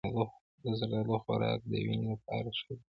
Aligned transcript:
د 0.61 0.63
زردالو 0.79 1.15
خوراک 1.23 1.59
د 1.71 1.73
وینې 1.85 2.07
لپاره 2.15 2.49
ښه 2.59 2.71
دی. 2.77 2.85